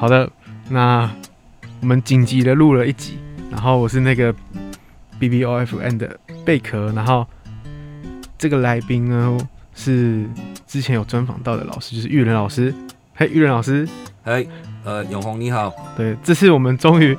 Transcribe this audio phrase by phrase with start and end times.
[0.00, 0.26] 好的，
[0.70, 1.14] 那
[1.82, 3.18] 我们紧急的录了一集，
[3.50, 4.34] 然后我是那个
[5.18, 7.26] B B O F N 的贝壳，然后
[8.38, 9.36] 这个来宾呢
[9.74, 10.24] 是
[10.66, 12.74] 之前有专访到的老师，就是玉人老师。
[13.14, 13.86] 嘿，玉人老师，
[14.24, 14.48] 嘿，
[14.84, 17.14] 呃，永红你好，对，这次我们终于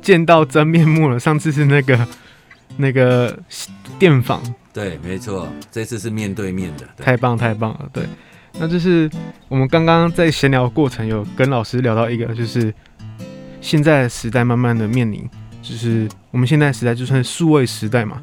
[0.00, 1.20] 见到真面目了。
[1.20, 2.08] 上次是那个
[2.78, 3.38] 那个
[3.98, 8.04] 电访，对，没错，这次是面对面的，太棒太棒了，对。
[8.58, 9.10] 那就是
[9.48, 12.72] 我们刚刚在闲聊过程有跟老师聊到一个，就是
[13.60, 15.28] 现在的时代慢慢的面临，
[15.60, 18.20] 就是我们现在时代就算数位时代嘛。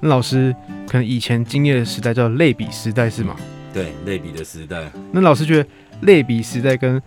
[0.00, 0.54] 那老师
[0.86, 3.36] 可能以前经历的时代叫类比时代是吗？
[3.72, 4.90] 对，类比的时代。
[5.10, 5.68] 那老师觉得
[6.02, 7.00] 类比时代跟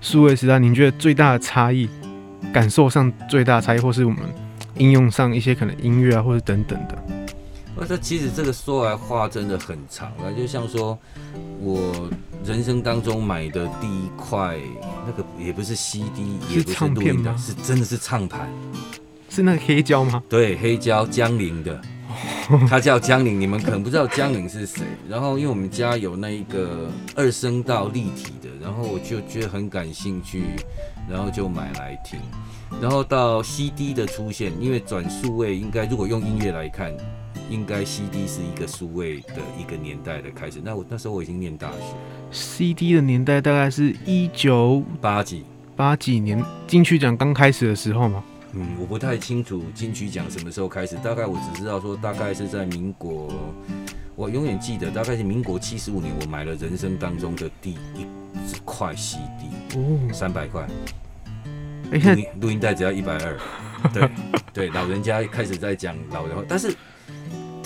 [0.00, 1.88] 数位时代，您觉得最大的差异，
[2.52, 4.20] 感受上最大差异，或是我们
[4.76, 7.23] 应用上一些可能音乐啊，或者等等的？
[7.76, 10.98] 那这其实这个说来话真的很长啊，就像说。
[11.60, 12.10] 我
[12.44, 14.58] 人生当中买的第一块，
[15.06, 18.50] 那个也不是 CD，也不是录音的，是真的是唱盘，
[19.30, 20.22] 是那个黑胶吗？
[20.28, 21.80] 对，黑胶江铃的，
[22.68, 24.82] 他叫江铃，你们可能不知道江铃是谁。
[25.08, 30.44] 然后因为我们家有那一个二声道立体的，然后我就觉得很感兴趣，
[31.08, 32.20] 然后就买来听。
[32.78, 36.94] 然后到 CD 的出现，因为转数位应该如果用音乐来看。
[37.50, 40.60] 应该 CD 是一个数位的一个年代的开始。
[40.62, 41.78] 那我那时候我已经念大学
[42.30, 45.44] ，CD 的年代大概是一九八几
[45.76, 48.22] 八几年，金曲奖刚开始的时候吗？
[48.52, 53.32] 嗯，我不太清楚金曲奖什么时候开始，大概我只知道说大概是在民国，
[54.14, 58.06] 我永远记得大概是民国七十五年，我买了人生当中的第一
[58.64, 59.26] 块 CD，
[59.76, 60.66] 哦，三百块，
[61.90, 63.38] 录音录音带只要一百二，
[63.92, 64.08] 对
[64.54, 66.74] 对，老人家开始在讲老人话，但是。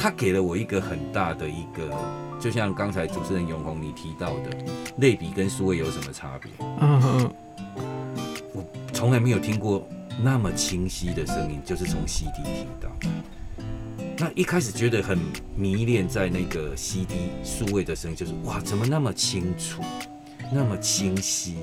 [0.01, 1.91] 他给了我一个很大的一个，
[2.39, 4.57] 就像刚才主持人永红你提到的，
[4.99, 6.53] 类比跟数位有什么差别？
[6.61, 7.35] 嗯嗯，
[8.55, 9.87] 我从来没有听过
[10.23, 12.89] 那么清晰的声音，就是从 CD 听到。
[14.17, 15.19] 那一开始觉得很
[15.57, 19.83] 迷恋在那个 CD 数位的声音，就是哇，怎么那么清楚，
[20.53, 21.57] 那么清晰？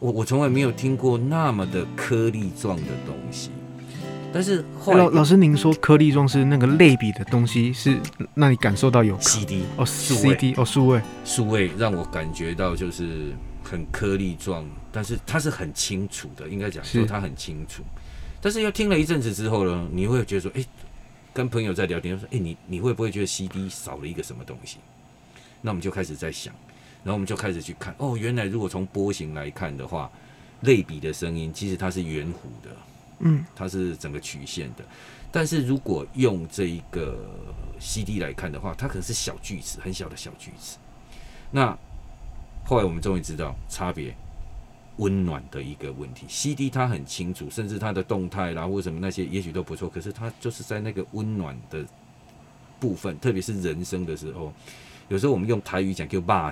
[0.00, 3.50] 我我从来没有听过那么的颗粒状的东西。
[4.34, 7.96] 但是后来老老师，您说颗粒状是那个类比的东西，是
[8.34, 17.84] 让你感受到有 CD 哦，CD 哦，数位数位让我感觉到就是很颗粒状，但是它是很清楚的，应该讲说它很清楚。
[18.40, 20.64] 但是又听了一阵子之后呢，你会觉得说，哎，
[21.32, 24.78] 跟朋友在聊天说，哎，你你会不会觉得 CD 少了一个什么东西？
[25.60, 26.52] 那我们就开始在想，
[27.04, 30.10] 然后我们就开始去看，哦，原来如果从波形来看的话，
[30.62, 32.70] 类比的声音其实它是圆弧的。
[33.20, 34.84] 嗯，它是整个曲线的，
[35.30, 37.18] 但是如果用这一个
[37.80, 40.76] CD 来看的话，它可是小锯齿，很小的小锯齿。
[41.50, 41.76] 那
[42.64, 44.14] 后来我们终于知道差别，
[44.96, 46.26] 温暖的一个问题。
[46.28, 51.84] CD 它很清楚，甚至它的动态啦或什么那些也许都不错，可是它就是在那个温暖的
[52.80, 54.52] 部分，特别是人声的时候，
[55.08, 56.50] 有时候我们用台语讲叫骂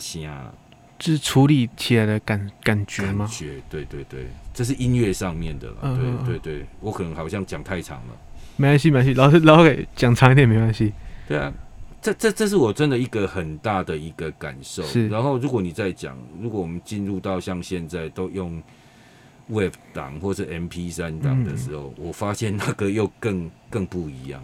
[1.04, 1.16] 声。
[1.16, 3.26] 是处理起来的感感觉吗？
[3.26, 5.76] 感觉，对对对，这是音乐上面的了。
[5.82, 8.16] 嗯、对对对，我可能好像讲太长了。
[8.56, 10.92] 没关系，没关系，老师老给讲长一点没关系。
[11.26, 11.52] 对啊，
[12.00, 14.82] 这这这是我真的一个很大的一个感受。
[14.84, 15.08] 是。
[15.08, 18.62] 然后，如果你再讲，如果我们进入到像现在都用
[19.48, 24.40] Web 档或者 MP 三档的时候，嗯，我发现那个又更更不一样。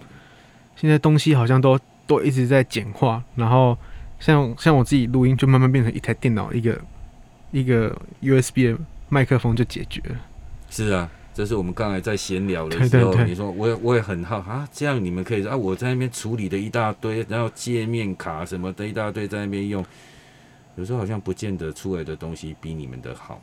[0.74, 3.78] 现在东西好像都都一直在简化，然后。
[4.18, 6.80] 像像我自己录音，就慢慢变成一台电脑，一个
[7.50, 10.16] 一个 USB 的麦克风就解决了。
[10.70, 19.84] 是啊，这是我们刚才在闲聊的时候，对对对，你说我也我也很好啊，这样你们可以啊，我在那边处理的一大堆，然后界面卡什么的一大堆在那边用，
[20.76, 23.40] 有时候好像不见得出来的东西比你们的好。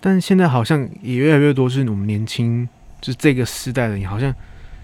[0.00, 2.68] 但是现在好像也越来越多是我们年轻，
[3.00, 4.32] 就是这个时代的人，好像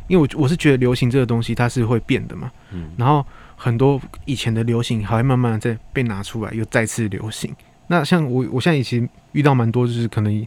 [0.06, 3.24] 因为我我是觉得流行这个东西它是会变的嘛，嗯，然后。
[3.56, 7.54] 很多以前的流行还会慢慢的在被拿出来，又再次流行。
[7.86, 10.46] 那像我，我现在以前遇到蛮多，就是可能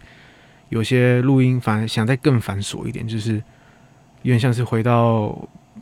[0.70, 3.36] 有些录音反而想再更繁琐一点，就是
[4.24, 5.36] 有点像是回到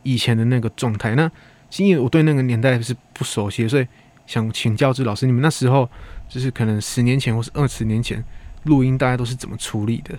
[0.04, 1.16] 以前的那个状态。
[1.16, 1.30] 那
[1.78, 3.88] 因为我对那个年代是不熟悉，所以
[4.28, 5.90] 想请教之老师，你们那时候
[6.30, 8.24] 就是可能十年前或是二十年前
[8.66, 10.18] 录音，大家都是怎么处理的？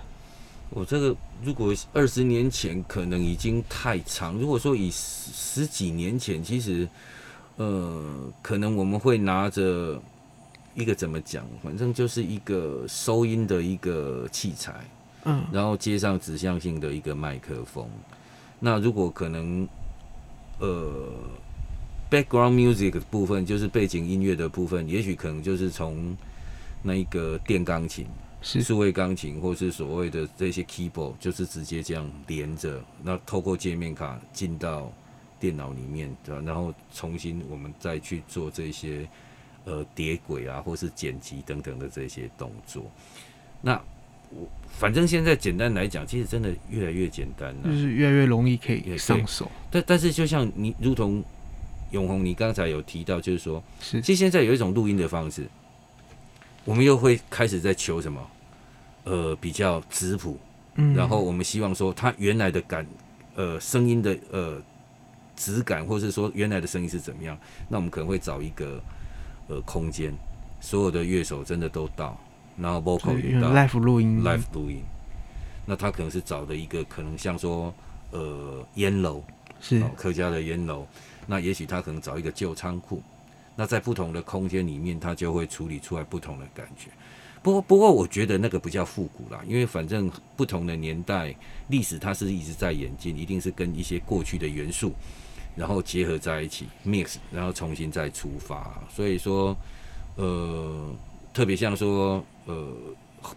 [0.70, 6.88] 我这个如果二十年前可能已经太长，如果说以十十几年前，其实
[7.56, 8.02] 呃，
[8.42, 10.00] 可能我们会拿着
[10.74, 14.74] 一个怎么讲，反正就是一个收音的一个器材，
[15.24, 17.88] 嗯，然后接上指向性的一个麦克风。
[18.58, 19.68] 那如果可能，
[20.58, 21.08] 呃
[22.10, 26.16] ，background music 的部分就是背景音乐的部分，也许可能就是从
[26.82, 28.04] 那一个电钢琴。
[28.42, 34.92] 数位钢琴或是所谓的这些 keyboard，就是直接这样连着，那透过界面卡进到
[35.40, 36.42] 电脑里面，对吧？
[36.46, 39.06] 然后重新我们再去做这些
[39.64, 42.84] 呃叠轨啊，或是剪辑等等的这些动作。
[43.60, 43.74] 那
[44.30, 49.50] 我反正现在简单来讲，其实真的越来越简单了，就是越来越容易可以上手。
[49.70, 51.22] 但但是就像你，如同
[51.90, 55.48] 永红，你刚才有提到，就是说，是其实现在有一种录音的方式，
[56.66, 58.20] 我们又会开始在求什么？
[59.04, 60.36] 呃，比较质朴，
[60.74, 62.84] 嗯，然后我们希望说，它原来的感，
[63.36, 64.60] 呃，声音的呃
[65.36, 67.38] 质感，或者是说原来的声音是怎么样？
[67.68, 68.82] 那我们可能会找一个
[69.46, 70.12] 呃空间，
[70.60, 72.18] 所有的乐手真的都到，
[72.58, 74.82] 然后 vocal 也到，live 录音，live 录音。
[75.64, 77.72] 那他可能是找的一个，可能像说
[78.10, 79.22] 呃烟楼，
[79.60, 80.84] 是客家的烟楼。
[81.28, 83.00] 那也许他可能找一个旧仓库，
[83.56, 86.90] 那在不同的空间里面，它就会处理出来不同的感觉。
[87.42, 91.34] 不过，不过，我觉得那个不叫复古啦，因为反正不同的年代
[91.68, 94.92] 历史，它是一直在演进，一定是跟一些过去的元素，
[95.54, 98.78] 然后结合在一起 mix，然后重新再出发。
[98.92, 99.56] 所以说，
[100.16, 100.92] 呃，
[101.32, 102.68] 特别像说，呃，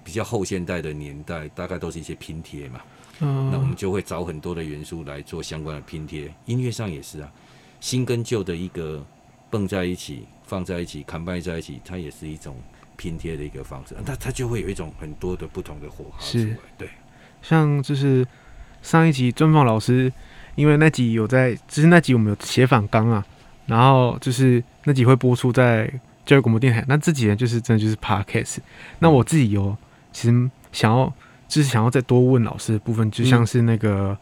[0.03, 2.81] 比较后现代的年代，大概都是一些拼贴嘛。
[3.19, 3.51] 嗯。
[3.51, 6.33] 那我们就会找很多的元素来做相关的拼贴。
[6.45, 7.31] 音乐上也是啊，
[7.79, 9.05] 新跟旧的一个
[9.49, 12.55] 蹦在一起，放在一起，combine 在一起，它也是一种。
[13.01, 16.57] 拼贴的一个方式，那它就会有一种很多的不同的火花出来。
[16.77, 16.89] 对，
[17.41, 18.27] 像就是
[18.81, 20.11] 上一集专访老师，
[20.55, 23.25] 因为那集有在，就是那集我们有写反纲啊，
[23.67, 25.89] 然后就是那集会播出在
[26.25, 26.83] 教育广播电台。
[26.89, 28.57] 那这几年就是真的就是 Podcast。
[28.99, 29.77] 那我自己有
[30.11, 31.05] 其实想要，
[31.47, 34.17] 就是想要再多问老师的部分，就像是那个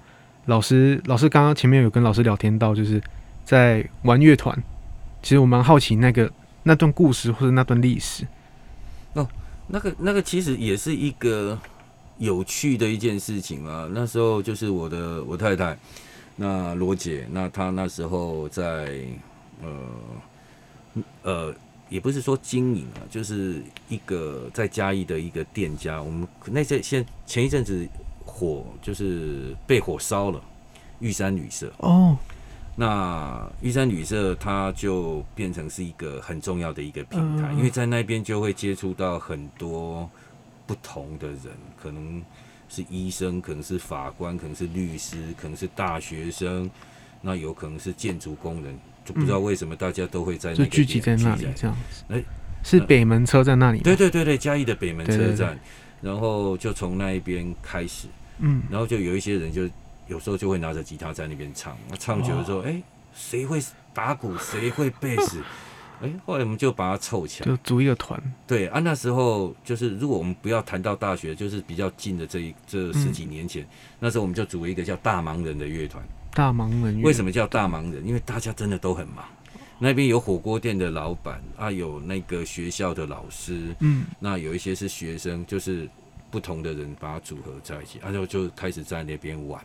[0.46, 3.02] 老师，嗯、老师刚刚前面有跟老师聊天到，就是
[3.44, 4.56] 在玩乐团，
[5.28, 6.32] 其实我蛮好奇那个
[6.64, 8.26] 那段故事或者那段历史。
[9.12, 9.28] 哦，
[9.68, 11.60] 那个那个其实也是一个
[12.18, 13.90] 有趣的一件事情啊。
[13.92, 15.78] 那时候就是我的我太太，
[16.38, 19.04] 那罗姐，那她那时候在
[19.62, 21.56] 呃呃，
[21.90, 26.02] 也不是说经营啊，就是一个在嘉义的一个店家。
[26.02, 27.86] 我们那些现前一阵子
[28.26, 30.42] 火就是被火烧了，
[31.00, 32.18] 玉山旅社哦。
[32.80, 40.08] 那玉山旅社，它就变成是一个很重要的一个平台，因为在那边就会接触到很多
[40.68, 41.40] 不同的人，
[41.76, 42.24] 可能
[42.70, 46.70] 是医生，可能是法官，可能是律师，可能是大学生，
[47.20, 52.04] 那有可能是建筑工人，就不知道为什么大家都会在那聚集在那里这样子。
[52.10, 52.24] 哎，
[52.62, 53.80] 是北门车站那里？
[53.80, 55.58] 对对对对，嘉义的北门车站，
[56.00, 58.08] 然后就从那一边开始，
[58.38, 59.68] 嗯，然后就有一些人就。
[60.07, 62.81] 有时候就会拿着吉他在那边唱，唱久了之后，哎、哦，
[63.13, 63.62] 谁会
[63.94, 65.42] 打鼓， 谁会贝斯，
[66.01, 68.21] 哎，后来我们就把它凑起来，就组一个团。
[68.45, 73.68] 对啊，那时候就是如果我们不要谈到大学，就是比较近的这一这十几年前，嗯、
[74.00, 76.04] 那时候我们就组了一个叫大忙人的乐团。
[76.33, 78.06] 大忙人，为什么叫大忙人？
[78.06, 79.25] 因为大家真的都很忙。
[79.80, 85.88] 那边有火锅店的老板啊，有那个学校的老师，嗯，那有一些是学生，就是
[86.31, 89.63] 不同的人把它组合在一起，然后就开始在那边玩。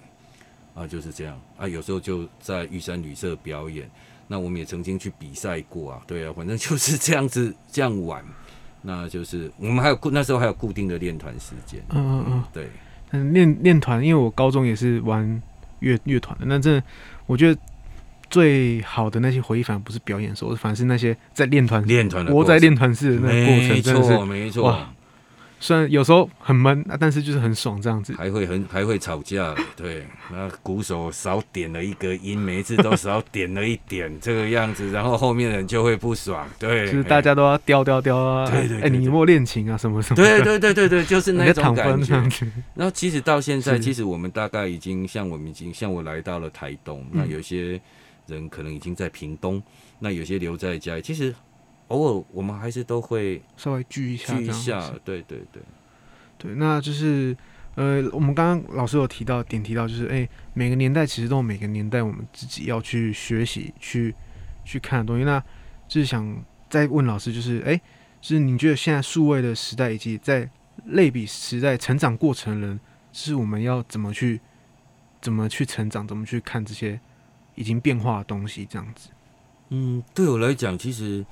[0.74, 1.38] 啊，就是这样。
[1.56, 3.88] 啊，有时候就在玉山旅社表演，
[4.26, 8.24] 那我们也曾经去比赛过啊，对啊，反正就是这样子这样玩，
[8.80, 12.68] 那就是我们还有固那时候还有固定的练团时间，嗯嗯嗯，对，
[13.10, 15.42] 嗯练练团，因为我高中也是玩
[15.80, 16.82] 乐乐团的，那这
[17.26, 17.60] 我觉得
[18.30, 24.86] 最好的那些回忆，反而不是表演的时候，反而是那些在练团练团的，我在练团室的那个过程，没错没错。
[25.62, 28.12] 虽然有时候很闷，但是就是很爽这样子。
[28.14, 39.78] 还会很还会吵架， 对，那鼓手少点了一个音，每一次都少点了一点 这个样子，然后后面人就会不爽，对，就是大家都要调调调啊，对对，哎，你有没有练琴啊？
[39.78, 40.16] 什么什么？
[40.16, 42.14] 对对对对对，就是那种感觉。
[42.74, 47.80] 然后其实到现在，其实我们大概已经像我们已经像我来到了台东，那有些
[48.26, 49.62] 人可能已经在屏东，
[50.00, 51.32] 那有些留在家里，其实。
[51.92, 55.62] 偶尔我们还是都会稍微聚一下，聚一下，对对对，
[56.38, 57.36] 对，那就是
[57.74, 64.14] 呃，我们刚刚老师有提到点提到，就是哎、欸，每个年代其实都有每个年代我们自己要去学习、去
[64.64, 65.24] 去看的东西。
[65.24, 65.38] 那
[65.86, 66.34] 就是想
[66.70, 67.80] 再问老师，就是哎、欸，
[68.22, 70.48] 就是你觉得现在数位的时代以及在
[70.86, 72.80] 类比时代成长过程的人，
[73.12, 74.40] 是我们要怎么去
[75.20, 76.98] 怎么去成长，怎么去看这些
[77.54, 78.64] 已经变化的东西？
[78.64, 79.10] 这样子，
[79.68, 81.26] 嗯，对我来讲，其实。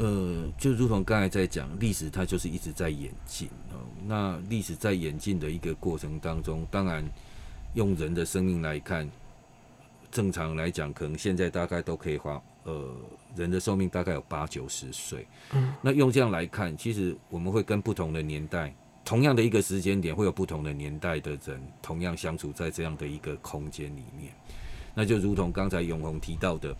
[0.00, 3.76] 呃，就如同刚才在讲，历史它就是一直在演进哦。
[4.06, 7.04] 那历史在演进的一个过程当中，当然
[7.74, 9.06] 用人的生命来看，
[10.10, 12.96] 正常来讲，可能现在大概都可以花呃，
[13.36, 15.26] 人的寿命大概有八九十岁。
[15.52, 24.32] 嗯，那用这样来看，其实我们会跟不同的年代同样的一个时间点，会有不同的年代的人，同样相处在这样的一个空间里面。
[24.94, 26.74] 那就如同刚才永红提到的，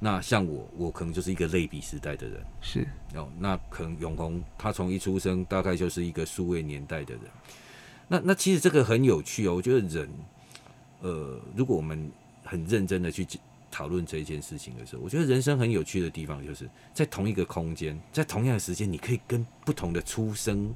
[0.00, 3.28] 那像我，我可能就是一个类比时代的人，是哦。
[3.38, 7.22] 那可能永红他从一出生，大概就是一个数位年代的人。
[8.06, 10.08] 那那其实这个很有趣哦，我觉得人，
[11.00, 12.10] 呃，如果我们
[12.44, 13.26] 很认真的去
[13.70, 20.74] 讨论这一件事情的时候，我觉得人生很有趣的地方，就是在同一个空间，在同样的时间，你可以跟不同的出生。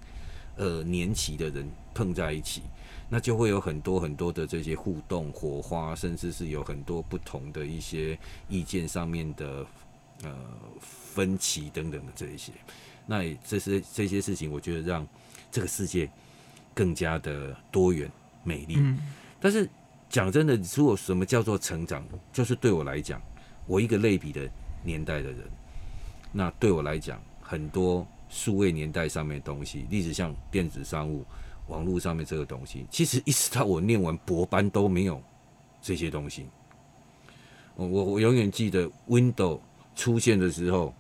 [0.57, 2.61] 呃，年期的人碰在一起，
[3.09, 8.19] 那就会有很多很多的这些互动、火花，甚至是有很多不同的一些
[8.51, 9.67] 意见上面的
[10.23, 10.37] 呃
[10.79, 12.53] 分歧等等的这一些。
[13.07, 15.07] 那这些这些事情，我觉得让
[15.51, 16.09] 这个世界
[16.75, 18.11] 更加的多元
[18.45, 18.77] 美丽。
[18.77, 18.99] 嗯。
[19.41, 19.67] 但是
[20.11, 23.21] 讲真的，如果什么叫做成长，就是对我来讲，
[23.67, 24.47] 我一个类比的
[24.85, 25.39] 年代的人，
[26.31, 28.07] 那对我来讲，很多。
[28.35, 31.23] 数位年代上面的东西，例子像电子商务、
[31.69, 35.23] 网络上面这个东西，其实一直到我念完博班都没有
[35.83, 36.47] 这些东西。
[37.77, 39.61] 我我永远记得 Windows
[39.95, 40.95] 出现的时候，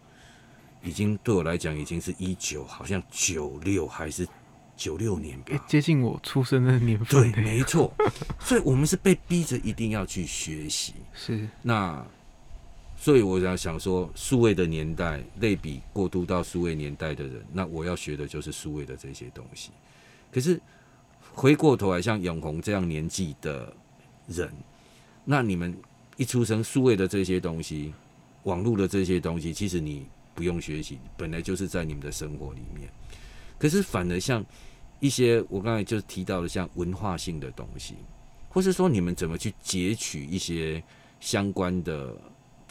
[0.82, 4.28] 已经对我来讲已经是一九，好像九六还是
[4.76, 7.32] 九六年吧，接近我出生的年份。
[7.32, 7.90] 对，没错。
[8.38, 10.92] 所以我们是被逼着一定要去学习。
[11.14, 11.48] 是。
[11.62, 12.04] 那。
[13.02, 19.72] 所以我要想说，数位的年代类比过渡到数位年代的人，那我要学的就是数位的这些东西。
[20.30, 20.60] 可是
[21.32, 23.74] 回过头来，像永红这样年纪的
[24.28, 24.48] 人，
[25.24, 25.76] 那你们
[26.16, 27.92] 一出生，数位的这些东西，
[28.44, 32.88] 网络的这些东西，其实你不用学习，本来就是在你们的生活里面。
[33.58, 34.46] 可是反而像
[35.00, 37.96] 一些我刚才就提到的，像文化性的东西，
[38.48, 40.80] 或是说你们怎么去截取一些
[41.18, 42.16] 相关的。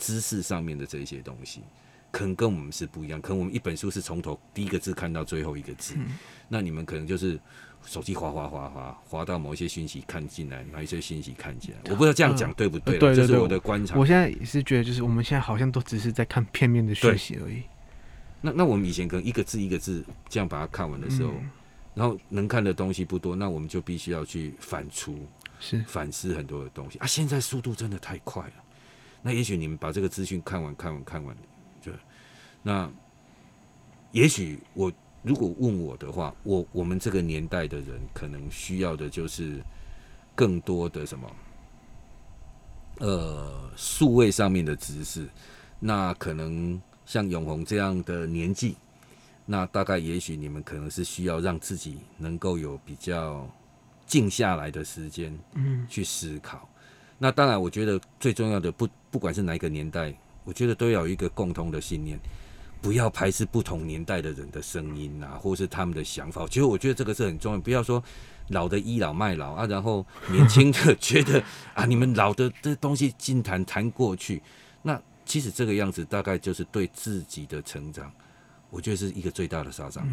[0.01, 1.61] 知识上面的这些东西，
[2.09, 3.21] 可能跟我们是不一样。
[3.21, 6.07] 可能我们一本书是从头第一个字看到最后一个字，嗯、
[6.49, 7.39] 那你们可能就是
[7.85, 11.77] 手机滑滑滑滑滑到某一些讯息看进来，哪一些讯息看进来。
[11.91, 13.95] 我不知道这样讲对不对，这是我的观察。
[13.95, 17.61] 我现在也是觉得，就是我们现在好像都只是在看片面的讯息而已。
[18.41, 21.49] 那那我们以前可能一个字一个字这样把它看完的时候，嗯、
[21.93, 25.15] 然后能看的东西不多，那我们就必须要去反刍，
[25.59, 27.05] 是反思很多的东西啊。
[27.05, 28.53] 现在速度真的太快了。
[29.21, 31.35] 那也许你们把这个资讯看完、看完、看完，
[31.79, 31.91] 就
[32.63, 32.91] 那
[34.11, 39.61] 也许我如果问我的话，我我们这个年代的人可能需要的就是
[40.33, 41.31] 更多的什么，
[42.99, 45.29] 呃，数位上面的知识。
[45.79, 48.75] 那可能像永红这样的年纪，
[49.45, 53.47] 那大概也许你们可能是需要让自己能够有比较
[54.05, 56.67] 静下来的时间，嗯，去思考。
[57.23, 60.11] 那当然，我觉得最重要的不不管是哪一个年代，
[60.43, 62.19] 我觉得都要有一个共同的信念，
[62.81, 66.47] 不要排斥不同年代的人的声音啊，或是他们的想法。
[66.47, 68.03] 其实我觉得这个是很重要，不要说
[68.47, 71.39] 老的倚老卖老啊，然后年轻的 觉得
[71.75, 74.41] 啊，你们老的这东西尽谈谈过去。
[74.81, 78.11] 那其实这个样子大概就是对自己的成长，
[78.71, 80.03] 我觉得是一个最大的杀伤。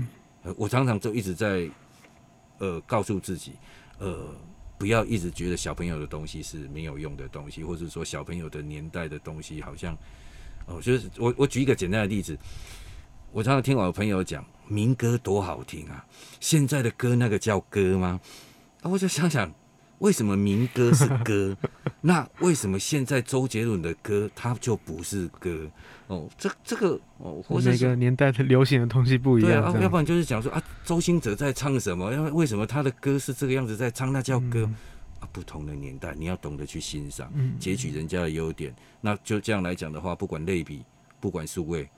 [0.42, 1.66] 呃，我常常就一直在
[2.58, 3.52] 呃告诉自己，
[3.98, 4.26] 呃。
[4.78, 9.96] 不要一直觉得小朋友的东西是没有用的东西，或者说小朋友的年代的东西好像，
[10.66, 12.38] 哦，就是我我举一个简单的例子，
[13.32, 16.06] 我常常听我的朋友讲民歌多好听啊，
[16.40, 18.20] 现在的歌那个叫歌吗？
[18.82, 19.52] 啊，我就想想。
[19.98, 21.56] 为什么民歌是歌？
[22.00, 25.68] 那为什么现在周杰伦的歌他就不是歌？
[26.06, 29.50] 哦，这这个哦，或者每个年代的流行的东西不一样。
[29.50, 32.12] 对啊，要不然就是讲说啊，周兴哲在唱什么？
[32.12, 34.12] 因为为什么他的歌是这个样子在唱？
[34.12, 34.74] 那叫歌、嗯、
[35.20, 35.28] 啊。
[35.32, 38.74] 不同的年代，你要懂得去欣赏，截取人家的优点。
[39.00, 40.82] 那就这样来讲的话，不管类比，
[41.20, 41.88] 不管数位，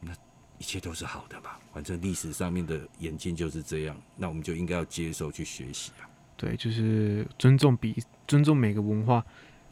[0.00, 0.12] 那
[0.58, 1.58] 一切都是好的吧。
[1.74, 6.06] 反正历史上面的演进就是这样，那我们就应该要接受去学习啊。
[6.36, 9.24] 对，就是尊重比尊重每个文化、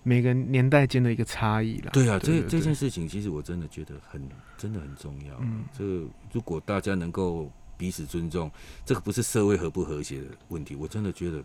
[0.02, 1.90] 每个年代间的一个差异啦。
[1.92, 5.34] 对啊，对对对，这这件事情其实我真的觉得很真的很重要。
[5.40, 8.50] 嗯，这个如果大家能够彼此尊重，
[8.84, 11.44] 这个不是社会和不和谐的问题，我真的觉得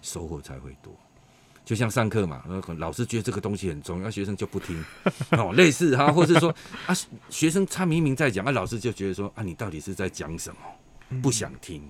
[0.00, 0.94] 收获才会多。
[1.64, 2.44] 就像上课嘛，
[2.76, 4.84] 老师觉得这个东西很重要，学生就不听
[5.38, 6.54] 哦，类似哈，或者是说
[6.86, 6.94] 啊，
[7.30, 11.20] 学生他明明在讲，啊，老师就觉得说啊，你到底是在讲什么？
[11.20, 11.82] 不想听。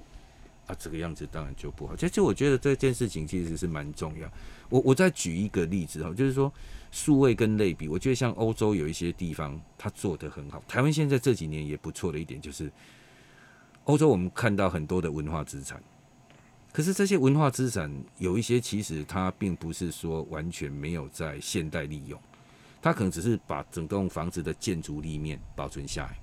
[0.67, 1.97] 啊，这个样子当然就不好。
[1.97, 4.31] 其实我觉得这件事情其实是蛮重要。
[4.69, 6.53] 我我再举一个例子哈，就是说
[6.93, 10.63] 数位跟类比，我觉得像欧洲有一些地方它做得很好。
[10.69, 12.71] 台湾现在这几年也不错的一点就是，
[13.85, 15.83] 欧洲我们看到很多的文化资产，
[16.73, 22.19] 可是这些文化资产有一些其实它并不是说完全没有在现代利用，
[22.81, 26.17] 它可能只是把整栋房子的建筑立面保存下来，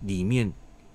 [0.00, 0.50] 里面。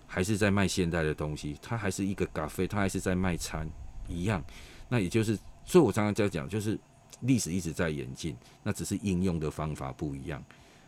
[0.08, 3.70] 还是在卖现代的东西，它还是一个咖啡，它还是在卖餐
[4.08, 4.44] 一样。
[4.88, 6.80] 那也就是，所以我常常在讲，就是
[7.22, 10.44] 历史一直在演进，那只是应用的方法不一样。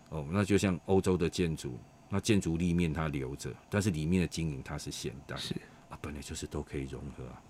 [0.10, 1.78] 哦，那就像欧洲的建筑，
[2.10, 5.54] 那建筑立面它留着，但是里面的经营它是现代，是
[5.90, 7.42] 啊，本来就是都可以融合啊。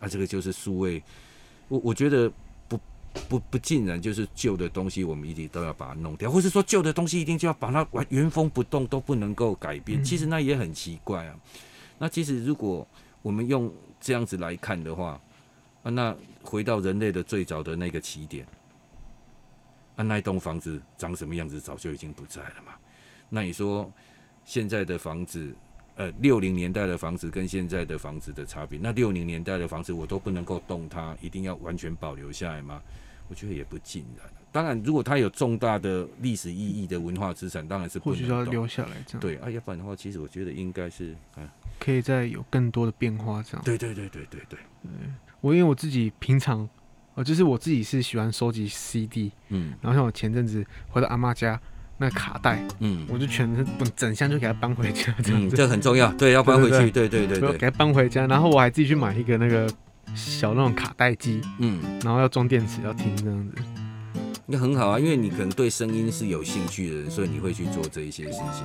[0.00, 1.02] 啊，这个就是数位，
[1.68, 2.32] 我我觉得。
[3.28, 10.02] 不不尽然就是旧的东西，我们一定都要把它弄掉，或是说旧的东西一定就要把它完原封不动，都不能够改变。
[10.02, 11.36] 其实那也很奇怪啊。
[11.98, 12.86] 那其实如果
[13.20, 15.20] 我们用这样子来看的话，
[15.82, 18.46] 啊，那回到人类的最早的那个起点，
[19.96, 22.72] 啊，那栋房子长什么样子早就已经不在了嘛。
[23.28, 23.90] 那你说
[24.44, 25.54] 现在的房子，
[25.96, 32.80] 呃，六零年代的房子跟现在的房子的差别，那六零年代的房子我都不能够动它，一定要完全保留下来吗？
[33.28, 34.26] 我觉得也不尽然。
[34.50, 39.20] 当然，如果它有重大的历史意义的文化资产，当然是不或许要留下来这样。
[39.20, 43.62] 对啊，要不然的话，其实我觉得应该是啊，可以再有更多的变化这样。
[43.64, 44.58] 对对对对对对。
[45.40, 46.68] 我因为我自己平常，
[47.14, 51.58] 呃，就是我自己是喜欢收集 CD，嗯，然后像我前阵子回到阿妈家，
[51.98, 55.56] 那卡带，嗯，我就全整箱就给它搬回家这样子。
[55.56, 59.68] 这很重要，对，要搬回去，对对对对，给它搬回家，然后我还自己去买一个那个。
[60.14, 63.54] 小那种卡带机，嗯，然后要装电池，要听这样子，
[64.44, 68.62] 那很好啊，因为你可能对声音是有兴趣的人，所以你会去做这一些事情。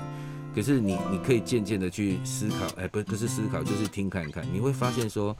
[0.53, 5.33] 可是你你可以渐渐的去思考，哎，不不是思考，就是听看看，你会发现说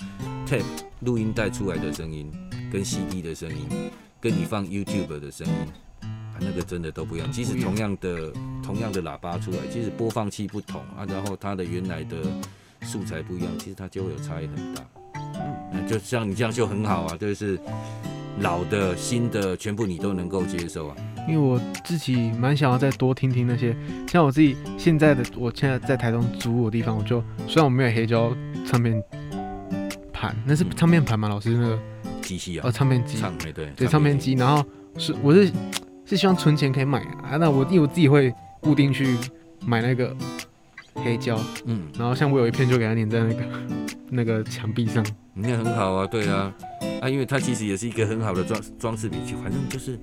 [0.48, 0.64] ，tape
[1.02, 2.32] 录音带出来的声音
[2.72, 3.68] 跟 CD 的声音，
[4.22, 5.68] 跟你放 YouTube 的声音，啊，
[6.40, 7.32] 那个真的都不一样。
[7.32, 8.32] 即使同样的
[8.64, 12.18] 同样的喇叭出来，即使播放器不同啊，然后它的原来的
[12.82, 14.82] 素材不一样，其实它就会有差异很大。
[15.74, 17.58] 嗯就像你这样就很好啊，就是
[18.40, 20.96] 老的、新的，全部你都能够接受啊。
[21.28, 23.76] 因为我自己蛮想要再多听听那些，
[24.08, 29.02] 像我自己现在的，我现在在台中租的地方，我就虽然我没有黑胶唱片
[30.14, 31.28] 盘，那是唱片盘吗？
[31.28, 31.80] 老师那个
[32.22, 32.68] 机器啊？
[32.68, 34.34] 哦，唱片机，唱对对，对唱片机。
[34.34, 34.66] 然后
[34.98, 35.52] 是我是
[36.08, 39.18] 是希望存钱可以买啊，那我因为我自己会固定去
[39.66, 40.16] 买那个
[40.96, 43.44] 黑胶，嗯，然后像我有一片就给它粘在那个
[44.10, 45.06] 那个墙壁上。
[45.34, 46.52] 那很好啊，对啊，
[47.02, 50.00] 啊，因为它其实也是一个很好的装装饰品，反正就是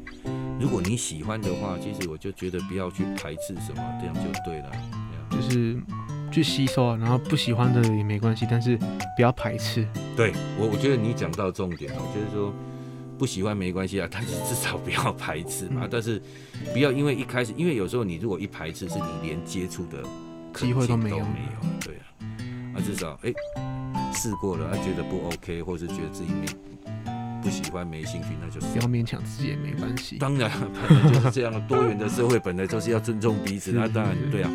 [0.61, 4.71] 如果你喜欢的话，其实我就觉得不要去排斥什么，这样就对了，
[5.31, 5.77] 就是
[6.31, 8.77] 去吸收啊，然后不喜欢的也没关系，但是
[9.17, 9.85] 不要排斥。
[10.15, 12.55] 对我，我觉得你讲到重点了，就是说
[13.19, 16.21] 不喜欢没关系啊，但是至少不要排斥嘛，嗯、但是
[16.73, 20.03] 不要因为一开始，因为有时候你如果一排斥，是你连接触的
[20.55, 22.05] 机会都没有，没有，对啊，
[22.75, 23.31] 啊，至少哎。
[23.31, 23.35] 欸
[24.17, 26.47] 试过了，他觉得不 OK，或是觉得自己没
[27.43, 30.17] 不喜欢、没兴趣，那就不要勉强自己也没关系。
[30.19, 30.51] 当然，
[30.89, 34.51] 本来就是这样，多元的社会本来就是要尊重彼此， 那当然对啊。